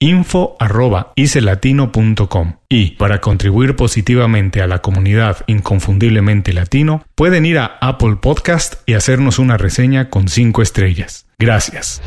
info.icelatino.com 0.00 2.54
y 2.70 2.92
para 2.92 3.20
contribuir 3.20 3.76
positivamente 3.76 4.62
a 4.62 4.66
la 4.66 4.80
comunidad 4.80 5.44
inconfundiblemente 5.46 6.54
latino 6.54 7.04
pueden 7.14 7.44
ir 7.44 7.58
a 7.58 7.76
Apple 7.82 8.16
Podcast 8.16 8.76
y 8.86 8.94
hacernos 8.94 9.38
una 9.38 9.58
reseña 9.58 10.08
con 10.08 10.28
5 10.28 10.62
estrellas. 10.62 11.26
Gracias. 11.38 12.00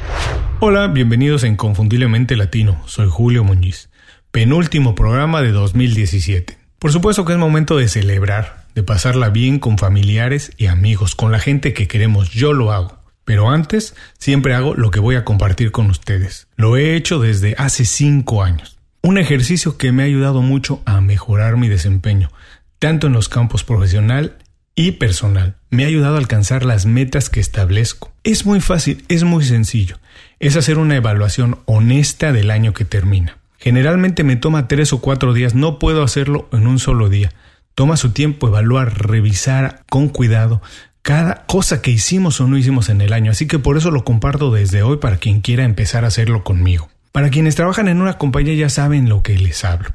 Hola, 0.60 0.88
bienvenidos 0.88 1.44
a 1.44 1.48
Inconfundiblemente 1.48 2.36
Latino. 2.36 2.82
Soy 2.88 3.10
Julio 3.10 3.44
Muñiz. 3.44 3.92
Penúltimo 4.32 4.96
programa 4.96 5.44
de 5.44 5.52
2017. 5.52 6.58
Por 6.80 6.92
supuesto 6.92 7.26
que 7.26 7.34
es 7.34 7.40
momento 7.40 7.78
de 7.78 7.88
celebrar, 7.88 8.66
de 8.74 8.82
pasarla 8.82 9.30
bien 9.30 9.60
con 9.60 9.78
familiares 9.78 10.52
y 10.58 10.66
amigos, 10.66 11.16
con 11.16 11.32
la 11.32 11.38
gente 11.40 11.74
que 11.74 11.88
queremos. 11.88 12.32
Yo 12.32 12.54
lo 12.54 12.72
hago. 12.72 13.03
Pero 13.26 13.50
antes, 13.50 13.96
siempre 14.18 14.54
hago 14.54 14.76
lo 14.76 14.92
que 14.92 15.00
voy 15.00 15.16
a 15.16 15.24
compartir 15.24 15.72
con 15.72 15.90
ustedes. 15.90 16.48
Lo 16.56 16.78
he 16.78 16.96
hecho 16.96 17.20
desde 17.20 17.56
hace 17.58 17.86
cinco 17.86 18.44
años. 18.44 18.78
Un 19.02 19.18
ejercicio 19.18 19.78
que 19.78 19.92
me 19.92 20.04
ha 20.04 20.06
ayudado 20.06 20.42
mucho 20.42 20.82
a 20.86 21.02
mejorar 21.02 21.58
mi 21.58 21.68
desempeño, 21.68 22.32
tanto 22.80 23.08
en 23.08 23.14
los 23.14 23.30
campos 23.30 23.64
profesional 23.64 24.38
y 24.76 24.94
personal. 24.94 25.56
Me 25.70 25.84
ha 25.84 25.88
ayudado 25.88 26.16
a 26.16 26.20
alcanzar 26.20 26.66
las 26.66 26.86
metas 26.86 27.30
que 27.30 27.40
establezco. 27.40 28.12
Es 28.24 28.46
muy 28.46 28.60
fácil, 28.60 29.06
es 29.08 29.24
muy 29.24 29.44
sencillo. 29.44 30.00
Es 30.40 30.56
hacer 30.56 30.78
una 30.78 30.96
evaluación 30.96 31.60
honesta 31.66 32.32
del 32.32 32.52
año 32.52 32.74
que 32.74 32.86
termina. 32.86 33.38
Generalmente 33.58 34.24
me 34.24 34.36
toma 34.36 34.68
tres 34.68 34.92
o 34.92 35.00
cuatro 35.00 35.34
días, 35.34 35.56
no 35.56 35.80
puedo 35.80 36.04
hacerlo 36.04 36.50
en 36.52 36.68
un 36.68 36.80
solo 36.80 37.09
día. 37.09 37.31
Toma 37.76 37.97
su 37.97 38.12
tiempo 38.12 38.47
evaluar, 38.47 39.08
revisar 39.08 39.84
con 39.90 40.09
cuidado 40.09 40.62
cada 41.03 41.44
cosa 41.47 41.81
que 41.81 41.91
hicimos 41.91 42.40
o 42.40 42.47
no 42.47 42.58
hicimos 42.58 42.88
en 42.88 43.02
el 43.02 43.12
año, 43.12 43.30
así 43.31 43.46
que 43.46 43.59
por 43.59 43.78
eso 43.78 43.91
lo 43.91 44.06
comparto 44.06 44.52
desde 44.52 44.84
hoy 44.84 44.97
para 44.97 45.18
quien 45.18 45.41
quiera 45.41 45.66
empezar 45.66 46.06
a 46.06 46.08
hacerlo 46.08 46.46
conmigo. 46.46 46.90
Para 47.12 47.30
quienes 47.30 47.56
trabajan 47.56 47.90
en 47.90 48.02
una 48.02 48.18
compañía 48.18 48.56
ya 48.56 48.69
saben 48.69 49.09
lo 49.09 49.22
que 49.22 49.38
les 49.38 49.66
hablo. 49.66 49.90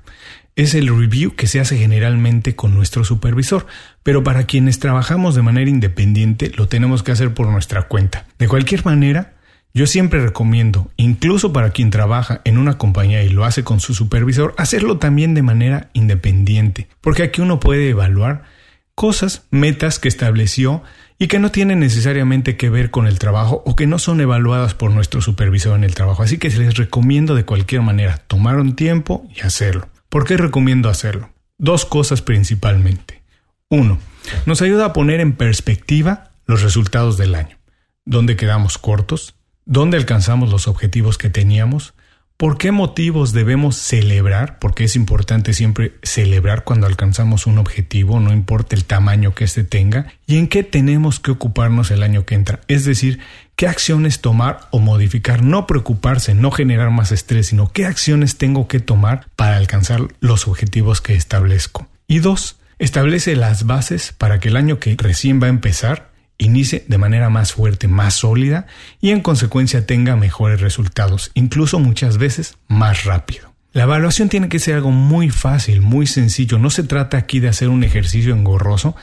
Es 0.54 0.74
el 0.74 0.88
review 0.88 1.34
que 1.34 1.46
se 1.46 1.60
hace 1.60 1.78
generalmente 1.78 2.54
con 2.54 2.74
nuestro 2.74 3.04
supervisor, 3.04 3.66
pero 4.02 4.22
para 4.22 4.44
quienes 4.44 4.80
trabajamos 4.80 5.34
de 5.34 5.42
manera 5.42 5.70
independiente 5.70 6.52
lo 6.56 6.68
tenemos 6.68 7.02
que 7.02 7.12
hacer 7.12 7.32
por 7.32 7.48
nuestra 7.48 7.82
cuenta. 7.82 8.26
De 8.38 8.46
cualquier 8.46 8.84
manera, 8.84 9.32
yo 9.72 9.86
siempre 9.86 10.20
recomiendo, 10.20 10.90
incluso 10.96 11.54
para 11.54 11.70
quien 11.70 11.90
trabaja 11.90 12.42
en 12.44 12.58
una 12.58 12.76
compañía 12.76 13.22
y 13.22 13.30
lo 13.30 13.46
hace 13.46 13.64
con 13.64 13.80
su 13.80 13.94
supervisor, 13.94 14.54
hacerlo 14.58 14.98
también 14.98 15.32
de 15.32 15.42
manera 15.42 15.88
independiente, 15.94 16.86
porque 17.00 17.22
aquí 17.22 17.40
uno 17.40 17.60
puede 17.60 17.88
evaluar 17.88 18.57
cosas, 18.98 19.46
metas 19.52 20.00
que 20.00 20.08
estableció 20.08 20.82
y 21.20 21.28
que 21.28 21.38
no 21.38 21.52
tienen 21.52 21.78
necesariamente 21.78 22.56
que 22.56 22.68
ver 22.68 22.90
con 22.90 23.06
el 23.06 23.20
trabajo 23.20 23.62
o 23.64 23.76
que 23.76 23.86
no 23.86 24.00
son 24.00 24.20
evaluadas 24.20 24.74
por 24.74 24.90
nuestro 24.90 25.20
supervisor 25.20 25.76
en 25.76 25.84
el 25.84 25.94
trabajo. 25.94 26.24
Así 26.24 26.36
que 26.38 26.50
les 26.50 26.76
recomiendo 26.76 27.36
de 27.36 27.44
cualquier 27.44 27.82
manera 27.82 28.24
tomar 28.26 28.56
un 28.56 28.74
tiempo 28.74 29.24
y 29.32 29.42
hacerlo. 29.42 29.88
¿Por 30.08 30.24
qué 30.24 30.36
recomiendo 30.36 30.88
hacerlo? 30.88 31.30
Dos 31.58 31.84
cosas 31.84 32.22
principalmente. 32.22 33.22
Uno, 33.68 34.00
nos 34.46 34.62
ayuda 34.62 34.86
a 34.86 34.92
poner 34.92 35.20
en 35.20 35.32
perspectiva 35.34 36.32
los 36.46 36.62
resultados 36.62 37.16
del 37.16 37.36
año. 37.36 37.56
¿Dónde 38.04 38.34
quedamos 38.34 38.78
cortos? 38.78 39.36
¿Dónde 39.64 39.96
alcanzamos 39.96 40.50
los 40.50 40.66
objetivos 40.66 41.18
que 41.18 41.30
teníamos? 41.30 41.94
¿Por 42.38 42.56
qué 42.56 42.70
motivos 42.70 43.32
debemos 43.32 43.74
celebrar? 43.74 44.60
Porque 44.60 44.84
es 44.84 44.94
importante 44.94 45.52
siempre 45.52 45.94
celebrar 46.04 46.62
cuando 46.62 46.86
alcanzamos 46.86 47.48
un 47.48 47.58
objetivo, 47.58 48.20
no 48.20 48.32
importa 48.32 48.76
el 48.76 48.84
tamaño 48.84 49.34
que 49.34 49.42
éste 49.42 49.64
tenga, 49.64 50.12
y 50.24 50.38
en 50.38 50.46
qué 50.46 50.62
tenemos 50.62 51.18
que 51.18 51.32
ocuparnos 51.32 51.90
el 51.90 52.04
año 52.04 52.26
que 52.26 52.36
entra. 52.36 52.60
Es 52.68 52.84
decir, 52.84 53.18
qué 53.56 53.66
acciones 53.66 54.20
tomar 54.20 54.68
o 54.70 54.78
modificar, 54.78 55.42
no 55.42 55.66
preocuparse, 55.66 56.36
no 56.36 56.52
generar 56.52 56.92
más 56.92 57.10
estrés, 57.10 57.48
sino 57.48 57.72
qué 57.72 57.86
acciones 57.86 58.38
tengo 58.38 58.68
que 58.68 58.78
tomar 58.78 59.26
para 59.34 59.56
alcanzar 59.56 60.02
los 60.20 60.46
objetivos 60.46 61.00
que 61.00 61.16
establezco. 61.16 61.88
Y 62.06 62.20
dos, 62.20 62.60
establece 62.78 63.34
las 63.34 63.66
bases 63.66 64.14
para 64.16 64.38
que 64.38 64.46
el 64.46 64.56
año 64.56 64.78
que 64.78 64.94
recién 64.96 65.42
va 65.42 65.46
a 65.46 65.50
empezar 65.50 66.12
inicie 66.38 66.84
de 66.88 66.98
manera 66.98 67.28
más 67.30 67.52
fuerte, 67.52 67.88
más 67.88 68.14
sólida 68.14 68.66
y 69.00 69.10
en 69.10 69.20
consecuencia 69.20 69.86
tenga 69.86 70.16
mejores 70.16 70.60
resultados, 70.60 71.30
incluso 71.34 71.78
muchas 71.78 72.16
veces 72.18 72.56
más 72.68 73.04
rápido. 73.04 73.52
La 73.72 73.82
evaluación 73.82 74.28
tiene 74.28 74.48
que 74.48 74.58
ser 74.58 74.76
algo 74.76 74.90
muy 74.90 75.28
fácil, 75.30 75.82
muy 75.82 76.06
sencillo. 76.06 76.58
No 76.58 76.70
se 76.70 76.84
trata 76.84 77.18
aquí 77.18 77.38
de 77.38 77.48
hacer 77.48 77.68
un 77.68 77.84
ejercicio 77.84 78.32
engorroso 78.32 78.96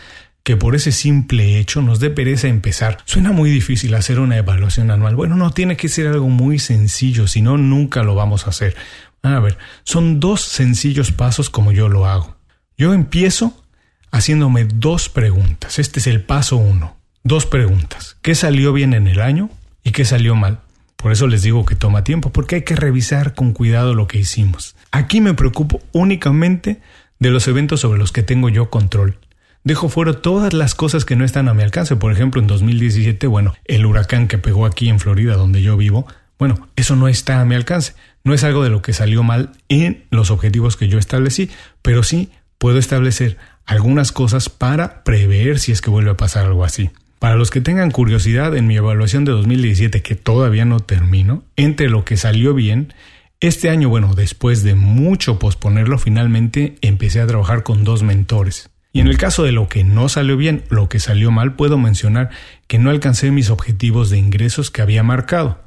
que 0.43 0.57
por 0.57 0.75
ese 0.75 0.91
simple 0.91 1.59
hecho 1.59 1.81
nos 1.81 1.99
dé 1.99 2.09
pereza 2.09 2.47
empezar. 2.47 2.97
Suena 3.05 3.31
muy 3.31 3.49
difícil 3.49 3.93
hacer 3.95 4.19
una 4.19 4.37
evaluación 4.37 4.91
anual. 4.91 5.15
Bueno, 5.15 5.35
no 5.35 5.51
tiene 5.51 5.77
que 5.77 5.87
ser 5.87 6.07
algo 6.07 6.29
muy 6.29 6.59
sencillo, 6.59 7.27
si 7.27 7.41
no, 7.41 7.57
nunca 7.57 8.03
lo 8.03 8.15
vamos 8.15 8.45
a 8.45 8.51
hacer. 8.51 8.75
A 9.23 9.39
ver, 9.39 9.57
son 9.83 10.19
dos 10.19 10.41
sencillos 10.41 11.11
pasos 11.11 11.49
como 11.49 11.71
yo 11.71 11.89
lo 11.89 12.05
hago. 12.05 12.37
Yo 12.77 12.93
empiezo 12.93 13.63
haciéndome 14.11 14.65
dos 14.65 15.09
preguntas. 15.09 15.79
Este 15.79 15.99
es 15.99 16.07
el 16.07 16.21
paso 16.21 16.57
uno. 16.57 16.94
Dos 17.27 17.47
preguntas. 17.47 18.17
¿Qué 18.21 18.35
salió 18.35 18.71
bien 18.71 18.93
en 18.93 19.07
el 19.07 19.19
año 19.19 19.49
y 19.83 19.93
qué 19.93 20.05
salió 20.05 20.35
mal? 20.35 20.59
Por 20.95 21.11
eso 21.11 21.25
les 21.25 21.41
digo 21.41 21.65
que 21.65 21.73
toma 21.73 22.03
tiempo, 22.03 22.31
porque 22.31 22.57
hay 22.57 22.61
que 22.61 22.75
revisar 22.75 23.33
con 23.33 23.51
cuidado 23.51 23.95
lo 23.95 24.05
que 24.05 24.19
hicimos. 24.19 24.75
Aquí 24.91 25.21
me 25.21 25.33
preocupo 25.33 25.81
únicamente 25.91 26.81
de 27.17 27.31
los 27.31 27.47
eventos 27.47 27.79
sobre 27.79 27.97
los 27.97 28.11
que 28.11 28.21
tengo 28.21 28.49
yo 28.49 28.69
control. 28.69 29.17
Dejo 29.63 29.89
fuera 29.89 30.13
todas 30.13 30.53
las 30.53 30.75
cosas 30.75 31.03
que 31.03 31.15
no 31.15 31.25
están 31.25 31.47
a 31.47 31.55
mi 31.55 31.63
alcance. 31.63 31.95
Por 31.95 32.11
ejemplo, 32.11 32.39
en 32.39 32.45
2017, 32.45 33.25
bueno, 33.25 33.55
el 33.65 33.87
huracán 33.87 34.27
que 34.27 34.37
pegó 34.37 34.67
aquí 34.67 34.89
en 34.89 34.99
Florida, 34.99 35.33
donde 35.33 35.63
yo 35.63 35.77
vivo, 35.77 36.05
bueno, 36.37 36.67
eso 36.75 36.95
no 36.95 37.07
está 37.07 37.41
a 37.41 37.45
mi 37.45 37.55
alcance. 37.55 37.95
No 38.23 38.35
es 38.35 38.43
algo 38.43 38.63
de 38.63 38.69
lo 38.69 38.83
que 38.83 38.93
salió 38.93 39.23
mal 39.23 39.49
en 39.67 40.03
los 40.11 40.29
objetivos 40.29 40.77
que 40.77 40.89
yo 40.89 40.99
establecí, 40.99 41.49
pero 41.81 42.03
sí 42.03 42.29
puedo 42.59 42.77
establecer 42.77 43.39
algunas 43.65 44.11
cosas 44.11 44.47
para 44.49 45.03
prever 45.03 45.57
si 45.57 45.71
es 45.71 45.81
que 45.81 45.89
vuelve 45.89 46.11
a 46.11 46.17
pasar 46.17 46.45
algo 46.45 46.63
así. 46.63 46.91
Para 47.19 47.35
los 47.35 47.49
que 47.49 47.61
tengan 47.61 47.91
curiosidad, 47.91 48.55
en 48.55 48.67
mi 48.67 48.75
evaluación 48.75 49.25
de 49.25 49.31
2017, 49.31 50.01
que 50.01 50.15
todavía 50.15 50.65
no 50.65 50.79
termino, 50.79 51.43
entre 51.55 51.89
lo 51.89 52.05
que 52.05 52.17
salió 52.17 52.53
bien, 52.53 52.93
este 53.39 53.69
año, 53.69 53.89
bueno, 53.89 54.13
después 54.15 54.63
de 54.63 54.75
mucho 54.75 55.39
posponerlo, 55.39 55.97
finalmente 55.97 56.75
empecé 56.81 57.21
a 57.21 57.27
trabajar 57.27 57.63
con 57.63 57.83
dos 57.83 58.03
mentores. 58.03 58.69
Y 58.91 59.01
en 59.01 59.07
el 59.07 59.17
caso 59.17 59.43
de 59.43 59.51
lo 59.51 59.67
que 59.67 59.83
no 59.83 60.07
salió 60.07 60.37
bien, 60.37 60.63
lo 60.69 60.87
que 60.87 60.99
salió 60.99 61.29
mal, 61.29 61.55
puedo 61.55 61.77
mencionar 61.77 62.29
que 62.67 62.79
no 62.79 62.89
alcancé 62.89 63.29
mis 63.31 63.49
objetivos 63.49 64.09
de 64.09 64.17
ingresos 64.17 64.71
que 64.71 64.81
había 64.81 65.03
marcado. 65.03 65.59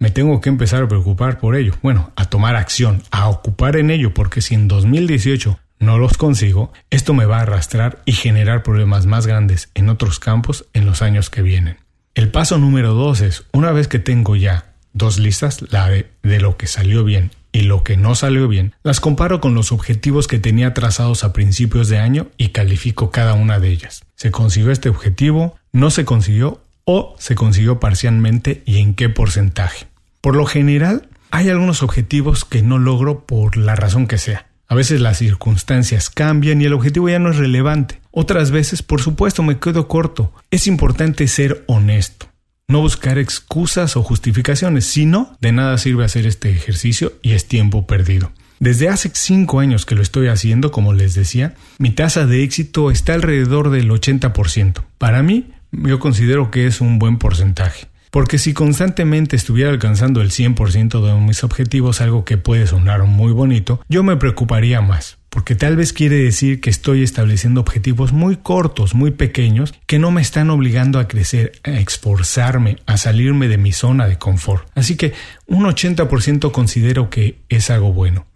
Me 0.00 0.10
tengo 0.10 0.40
que 0.40 0.48
empezar 0.48 0.82
a 0.82 0.88
preocupar 0.88 1.38
por 1.38 1.54
ello. 1.54 1.74
Bueno, 1.82 2.12
a 2.16 2.24
tomar 2.24 2.56
acción, 2.56 3.02
a 3.12 3.28
ocupar 3.28 3.76
en 3.76 3.90
ello, 3.90 4.12
porque 4.12 4.40
si 4.40 4.56
en 4.56 4.66
2018 4.66 5.58
no 5.78 5.98
los 5.98 6.16
consigo, 6.16 6.72
esto 6.90 7.14
me 7.14 7.26
va 7.26 7.38
a 7.38 7.42
arrastrar 7.42 8.02
y 8.04 8.12
generar 8.12 8.62
problemas 8.62 9.06
más 9.06 9.26
grandes 9.26 9.70
en 9.74 9.88
otros 9.88 10.18
campos 10.18 10.66
en 10.72 10.86
los 10.86 11.02
años 11.02 11.30
que 11.30 11.42
vienen. 11.42 11.78
El 12.14 12.30
paso 12.30 12.58
número 12.58 12.94
dos 12.94 13.20
es, 13.20 13.44
una 13.52 13.72
vez 13.72 13.88
que 13.88 13.98
tengo 13.98 14.36
ya 14.36 14.72
dos 14.92 15.18
listas, 15.18 15.62
la 15.72 15.88
de, 15.88 16.10
de 16.22 16.40
lo 16.40 16.56
que 16.56 16.66
salió 16.66 17.04
bien 17.04 17.32
y 17.52 17.62
lo 17.62 17.84
que 17.84 17.96
no 17.96 18.14
salió 18.14 18.48
bien, 18.48 18.74
las 18.82 19.00
comparo 19.00 19.40
con 19.40 19.54
los 19.54 19.72
objetivos 19.72 20.26
que 20.26 20.38
tenía 20.38 20.74
trazados 20.74 21.22
a 21.22 21.32
principios 21.32 21.88
de 21.88 21.98
año 21.98 22.28
y 22.36 22.48
califico 22.48 23.10
cada 23.10 23.34
una 23.34 23.58
de 23.60 23.70
ellas. 23.70 24.04
¿Se 24.16 24.30
consiguió 24.30 24.70
este 24.70 24.88
objetivo? 24.88 25.56
¿No 25.72 25.90
se 25.90 26.04
consiguió? 26.04 26.60
¿O 26.84 27.14
se 27.18 27.34
consiguió 27.34 27.80
parcialmente 27.80 28.62
y 28.66 28.78
en 28.78 28.94
qué 28.94 29.08
porcentaje? 29.08 29.86
Por 30.20 30.36
lo 30.36 30.46
general, 30.46 31.08
hay 31.30 31.48
algunos 31.48 31.82
objetivos 31.82 32.44
que 32.44 32.62
no 32.62 32.78
logro 32.78 33.24
por 33.24 33.56
la 33.56 33.74
razón 33.74 34.06
que 34.06 34.18
sea. 34.18 34.46
A 34.66 34.74
veces 34.74 35.00
las 35.00 35.18
circunstancias 35.18 36.10
cambian 36.10 36.60
y 36.60 36.64
el 36.64 36.72
objetivo 36.72 37.08
ya 37.08 37.18
no 37.18 37.30
es 37.30 37.36
relevante. 37.36 38.00
Otras 38.10 38.50
veces, 38.50 38.82
por 38.82 39.00
supuesto, 39.00 39.42
me 39.42 39.58
quedo 39.58 39.88
corto. 39.88 40.32
Es 40.50 40.66
importante 40.66 41.26
ser 41.28 41.64
honesto. 41.66 42.26
No 42.66 42.80
buscar 42.80 43.18
excusas 43.18 43.96
o 43.96 44.02
justificaciones, 44.02 44.86
sino 44.86 45.36
de 45.40 45.52
nada 45.52 45.76
sirve 45.76 46.04
hacer 46.04 46.26
este 46.26 46.50
ejercicio 46.50 47.12
y 47.22 47.32
es 47.32 47.46
tiempo 47.46 47.86
perdido. 47.86 48.32
Desde 48.58 48.88
hace 48.88 49.10
cinco 49.12 49.60
años 49.60 49.84
que 49.84 49.94
lo 49.94 50.00
estoy 50.00 50.28
haciendo, 50.28 50.70
como 50.70 50.94
les 50.94 51.14
decía, 51.14 51.54
mi 51.78 51.90
tasa 51.90 52.24
de 52.24 52.42
éxito 52.42 52.90
está 52.90 53.12
alrededor 53.12 53.68
del 53.68 53.90
80%. 53.90 54.82
Para 54.96 55.22
mí, 55.22 55.50
yo 55.72 55.98
considero 55.98 56.50
que 56.50 56.66
es 56.66 56.80
un 56.80 56.98
buen 56.98 57.18
porcentaje. 57.18 57.88
Porque 58.14 58.38
si 58.38 58.54
constantemente 58.54 59.34
estuviera 59.34 59.70
alcanzando 59.70 60.20
el 60.20 60.30
100% 60.30 61.04
de 61.04 61.20
mis 61.20 61.42
objetivos, 61.42 62.00
algo 62.00 62.24
que 62.24 62.38
puede 62.38 62.64
sonar 62.68 63.02
muy 63.02 63.32
bonito, 63.32 63.80
yo 63.88 64.04
me 64.04 64.16
preocuparía 64.16 64.80
más. 64.80 65.18
Porque 65.30 65.56
tal 65.56 65.74
vez 65.74 65.92
quiere 65.92 66.14
decir 66.14 66.60
que 66.60 66.70
estoy 66.70 67.02
estableciendo 67.02 67.60
objetivos 67.60 68.12
muy 68.12 68.36
cortos, 68.36 68.94
muy 68.94 69.10
pequeños, 69.10 69.74
que 69.86 69.98
no 69.98 70.12
me 70.12 70.22
están 70.22 70.50
obligando 70.50 71.00
a 71.00 71.08
crecer, 71.08 71.60
a 71.64 71.72
esforzarme, 71.72 72.76
a 72.86 72.98
salirme 72.98 73.48
de 73.48 73.58
mi 73.58 73.72
zona 73.72 74.06
de 74.06 74.16
confort. 74.16 74.68
Así 74.76 74.96
que 74.96 75.12
un 75.48 75.64
80% 75.64 76.52
considero 76.52 77.10
que 77.10 77.40
es 77.48 77.68
algo 77.68 77.92
bueno. 77.92 78.26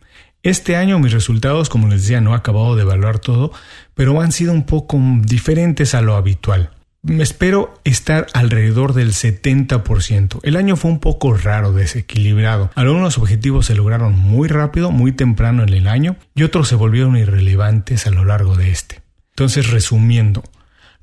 Este 0.42 0.74
año 0.74 0.98
mis 0.98 1.12
resultados, 1.12 1.68
como 1.68 1.86
les 1.86 2.02
decía, 2.02 2.20
no 2.20 2.32
he 2.32 2.36
acabado 2.36 2.74
de 2.74 2.82
evaluar 2.82 3.20
todo, 3.20 3.52
pero 3.94 4.20
han 4.20 4.32
sido 4.32 4.52
un 4.52 4.66
poco 4.66 4.98
diferentes 5.22 5.94
a 5.94 6.02
lo 6.02 6.16
habitual. 6.16 6.72
Me 7.02 7.22
espero 7.22 7.80
estar 7.84 8.26
alrededor 8.34 8.92
del 8.92 9.12
70%. 9.12 10.40
El 10.42 10.56
año 10.56 10.76
fue 10.76 10.90
un 10.90 10.98
poco 10.98 11.32
raro, 11.32 11.72
desequilibrado. 11.72 12.70
Algunos 12.74 13.18
objetivos 13.18 13.66
se 13.66 13.76
lograron 13.76 14.18
muy 14.18 14.48
rápido, 14.48 14.90
muy 14.90 15.12
temprano 15.12 15.62
en 15.62 15.72
el 15.72 15.86
año, 15.86 16.16
y 16.34 16.42
otros 16.42 16.68
se 16.68 16.74
volvieron 16.74 17.16
irrelevantes 17.16 18.06
a 18.06 18.10
lo 18.10 18.24
largo 18.24 18.56
de 18.56 18.72
este. 18.72 19.00
Entonces, 19.30 19.70
resumiendo, 19.70 20.42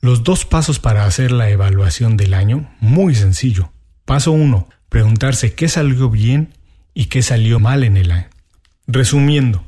los 0.01 0.23
dos 0.23 0.45
pasos 0.45 0.79
para 0.79 1.05
hacer 1.05 1.31
la 1.31 1.49
evaluación 1.49 2.17
del 2.17 2.33
año, 2.33 2.69
muy 2.81 3.15
sencillo. 3.15 3.71
Paso 4.03 4.33
1. 4.33 4.67
Preguntarse 4.89 5.53
qué 5.55 5.69
salió 5.69 6.09
bien 6.09 6.53
y 6.93 7.05
qué 7.05 7.21
salió 7.21 7.59
mal 7.61 7.85
en 7.85 7.95
el 7.95 8.11
año. 8.11 8.27
Resumiendo, 8.85 9.65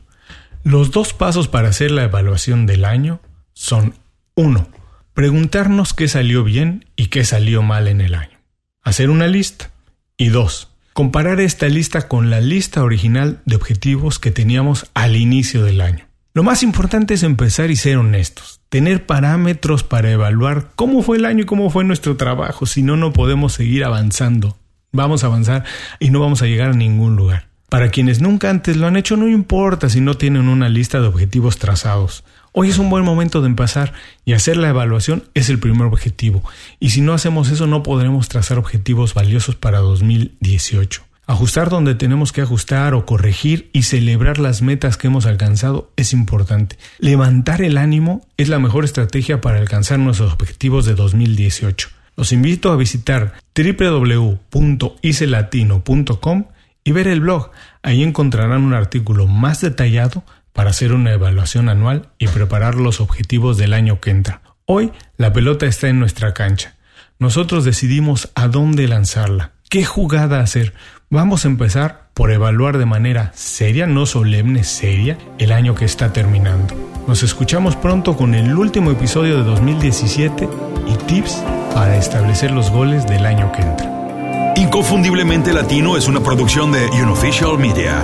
los 0.64 0.92
dos 0.92 1.14
pasos 1.14 1.48
para 1.48 1.70
hacer 1.70 1.92
la 1.92 2.04
evaluación 2.04 2.66
del 2.66 2.84
año 2.84 3.22
son 3.54 3.96
1 4.36 4.77
preguntarnos 5.18 5.96
qué 5.96 6.08
salió 6.08 6.44
bien 6.44 6.86
y 6.96 7.08
qué 7.08 7.26
salió 7.26 7.64
mal 7.64 7.88
en 7.88 8.02
el 8.02 8.14
año. 8.14 8.38
Hacer 8.84 9.10
una 9.10 9.26
lista. 9.26 9.72
Y 10.16 10.30
dos, 10.30 10.70
comparar 10.94 11.40
esta 11.40 11.68
lista 11.70 12.08
con 12.08 12.30
la 12.30 12.40
lista 12.40 12.84
original 12.84 13.42
de 13.46 13.56
objetivos 13.56 14.20
que 14.20 14.30
teníamos 14.30 14.92
al 14.94 15.16
inicio 15.16 15.64
del 15.64 15.82
año. 15.82 16.06
Lo 16.36 16.44
más 16.44 16.62
importante 16.62 17.16
es 17.16 17.24
empezar 17.24 17.72
y 17.72 17.78
ser 17.78 17.98
honestos, 17.98 18.62
tener 18.70 19.08
parámetros 19.08 19.84
para 19.84 20.12
evaluar 20.12 20.70
cómo 20.76 21.02
fue 21.02 21.18
el 21.18 21.26
año 21.26 21.42
y 21.42 21.48
cómo 21.48 21.72
fue 21.72 21.84
nuestro 21.84 22.16
trabajo, 22.16 22.68
si 22.68 22.84
no, 22.84 22.96
no 22.96 23.12
podemos 23.12 23.54
seguir 23.54 23.86
avanzando. 23.86 24.56
Vamos 24.92 25.24
a 25.24 25.28
avanzar 25.28 25.64
y 26.00 26.12
no 26.12 26.20
vamos 26.20 26.44
a 26.44 26.46
llegar 26.46 26.70
a 26.70 26.74
ningún 26.74 27.16
lugar. 27.16 27.48
Para 27.70 27.90
quienes 27.90 28.22
nunca 28.22 28.52
antes 28.52 28.78
lo 28.78 28.86
han 28.86 28.98
hecho, 28.98 29.18
no 29.18 29.28
importa 29.28 29.90
si 29.90 30.00
no 30.00 30.14
tienen 30.14 30.48
una 30.48 30.70
lista 30.70 31.02
de 31.02 31.08
objetivos 31.08 31.58
trazados. 31.58 32.24
Hoy 32.60 32.70
es 32.70 32.80
un 32.80 32.90
buen 32.90 33.06
momento 33.06 33.42
de 33.42 33.50
empezar 33.50 33.94
y 34.26 34.34
hacer 34.34 34.58
la 34.58 34.70
evaluación 34.70 35.26
es 35.36 35.50
el 35.50 35.60
primer 35.60 35.86
objetivo. 35.86 36.42
Y 36.80 36.90
si 36.90 37.02
no 37.02 37.14
hacemos 37.14 37.52
eso 37.52 37.68
no 37.68 37.84
podremos 37.84 38.30
trazar 38.30 38.58
objetivos 38.58 39.14
valiosos 39.14 39.56
para 39.56 39.78
2018. 39.78 41.04
Ajustar 41.28 41.70
donde 41.70 41.94
tenemos 41.94 42.32
que 42.32 42.42
ajustar 42.42 42.96
o 42.96 43.06
corregir 43.06 43.70
y 43.74 43.84
celebrar 43.84 44.40
las 44.40 44.64
metas 44.64 44.98
que 44.98 45.06
hemos 45.06 45.28
alcanzado 45.28 45.92
es 45.98 46.14
importante. 46.14 46.80
Levantar 46.98 47.62
el 47.62 47.78
ánimo 47.78 48.26
es 48.38 48.50
la 48.50 48.58
mejor 48.58 48.86
estrategia 48.86 49.40
para 49.40 49.60
alcanzar 49.60 50.00
nuestros 50.00 50.34
objetivos 50.34 50.88
de 50.88 50.96
2018. 50.96 51.90
Los 52.16 52.32
invito 52.32 52.72
a 52.72 52.76
visitar 52.76 53.34
www.icelatino.com 53.56 56.46
y 56.84 56.92
ver 56.92 57.08
el 57.08 57.22
blog. 57.22 57.52
Ahí 57.84 58.02
encontrarán 58.02 58.64
un 58.64 58.74
artículo 58.74 59.28
más 59.28 59.62
detallado 59.62 60.24
para 60.58 60.72
hacer 60.72 60.92
una 60.92 61.12
evaluación 61.12 61.70
anual 61.70 62.10
y 62.18 62.28
preparar 62.30 62.74
los 62.74 63.00
objetivos 63.00 63.58
del 63.58 63.74
año 63.74 64.00
que 64.02 64.10
entra. 64.10 64.42
Hoy 64.66 64.92
la 65.16 65.32
pelota 65.32 65.68
está 65.68 65.88
en 65.88 66.00
nuestra 66.00 66.34
cancha. 66.34 66.74
Nosotros 67.20 67.64
decidimos 67.64 68.32
a 68.34 68.48
dónde 68.48 68.88
lanzarla, 68.88 69.52
qué 69.70 69.86
jugada 69.86 70.40
hacer. 70.40 70.74
Vamos 71.12 71.46
a 71.46 71.50
empezar 71.50 72.10
por 72.16 72.32
evaluar 72.32 72.80
de 72.80 72.88
manera 72.88 73.32
seria, 73.36 73.86
no 73.86 74.08
solemne, 74.08 74.64
seria, 74.64 75.20
el 75.38 75.52
año 75.52 75.76
que 75.76 75.86
está 75.86 76.12
terminando. 76.12 76.74
Nos 77.08 77.22
escuchamos 77.22 77.76
pronto 77.76 78.18
con 78.18 78.34
el 78.34 78.58
último 78.58 78.90
episodio 78.90 79.38
de 79.38 79.44
2017 79.44 80.50
y 80.88 80.96
tips 81.06 81.44
para 81.76 81.98
establecer 81.98 82.50
los 82.50 82.72
goles 82.72 83.06
del 83.06 83.28
año 83.28 83.52
que 83.52 83.62
entra. 83.62 84.54
Inconfundiblemente 84.56 85.54
Latino 85.54 85.98
es 85.98 86.08
una 86.08 86.22
producción 86.22 86.72
de 86.72 86.88
Unofficial 86.88 87.60
Media. 87.60 88.04